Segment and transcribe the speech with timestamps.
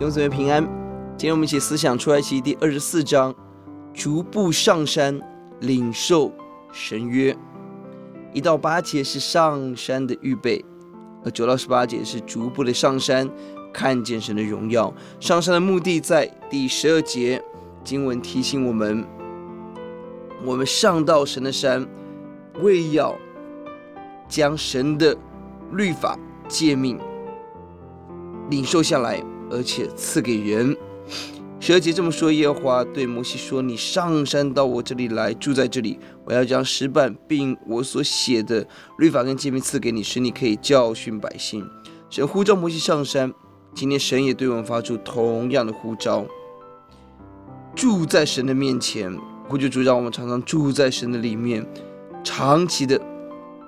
[0.00, 0.62] 兄姊妹平安。
[1.16, 3.34] 今天我们一起思想出埃及第二十四章，
[3.92, 5.20] 逐步上山
[5.58, 6.32] 领受
[6.70, 7.36] 神约。
[8.32, 10.64] 一到八节是上山的预备，
[11.24, 13.28] 而九到十八节是逐步的上山，
[13.72, 14.94] 看见神的荣耀。
[15.18, 17.42] 上山的目的在第十二节，
[17.82, 19.04] 经文提醒我们：
[20.44, 21.84] 我们上到神的山，
[22.60, 23.16] 为要
[24.28, 25.16] 将神的
[25.72, 26.96] 律法诫命
[28.48, 29.20] 领受下来。
[29.50, 30.76] 而且赐给人。
[31.60, 35.98] 十二节这么说：耶和华对摩西说：“你上山到我这里来，住在这里。
[36.24, 38.66] 我要将石板并我所写的
[38.98, 41.68] 律法跟诫命赐给你，使你可以教训百姓。”
[42.08, 43.34] 神呼召摩西上山。
[43.74, 46.24] 今天神也对我们发出同样的呼召，
[47.74, 49.12] 住在神的面前。
[49.48, 51.66] 呼求主，让我们常常住在神的里面，
[52.22, 53.00] 长期的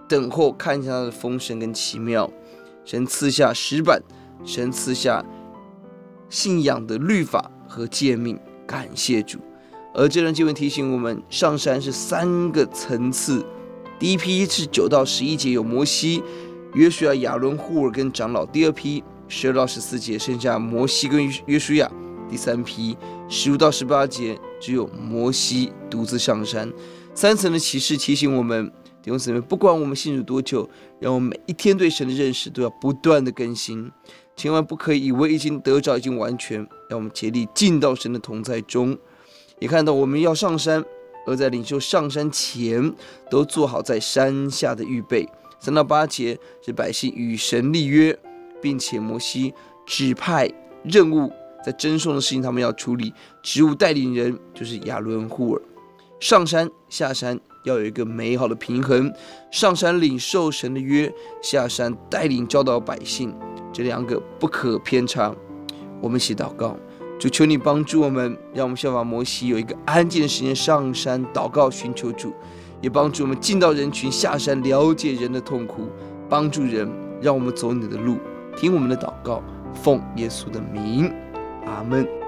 [0.08, 2.30] 等候，看一下他的丰盛跟奇妙。
[2.84, 4.02] 神赐下石板，
[4.44, 5.24] 神赐下。
[6.30, 9.38] 信仰的律法和诫命，感谢主。
[9.92, 13.44] 而这段经文提醒我们，上山是三个层次。
[13.98, 16.22] 第一批是九到十一节有摩西、
[16.74, 21.90] 约书亚、亚伦、户珥跟长老；第二批十二到十四节剩下摩西跟约书亚；
[22.30, 22.96] 第三批
[23.28, 26.72] 十五到十八节只有摩西独自上山。
[27.12, 33.90] 三层的启示提醒我们，弟兄姊妹，不管我们信主多久，让我们每一天对神的认识都要不断的更新。
[34.36, 38.96] 千万不可以以为已经得着，已经完全，让我们竭力进到神的同在中。
[39.58, 40.84] 也看到我们要上山，
[41.26, 42.94] 而在领袖上山前，
[43.30, 45.26] 都做好在山下的预备。
[45.58, 48.18] 三到八节是百姓与神立约，
[48.60, 49.52] 并且摩西
[49.86, 50.50] 指派
[50.82, 51.30] 任务，
[51.64, 55.60] 在争讼的事情他们要处理，职务带领人就是亚伦、户珥。
[56.20, 59.10] 上山下山要有一个美好的平衡，
[59.50, 61.10] 上山领受神的约，
[61.42, 63.34] 下山带领教导百姓。
[63.72, 65.34] 这两个不可偏差。
[65.98, 66.76] 我们一起祷告，
[67.18, 72.34] 主求你帮助我们，让我们效法摩西，有一个安静的时间上山祷告，寻求主，
[72.82, 75.88] 也帮助我们进到人群，下山了解人的痛苦，
[76.28, 76.86] 帮助人，
[77.22, 78.18] 让我们走你的路，
[78.54, 79.42] 听我们的祷告，
[79.72, 81.10] 奉耶稣的名，
[81.64, 82.19] 阿门。